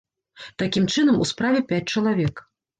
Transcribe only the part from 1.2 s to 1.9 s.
у справе пяць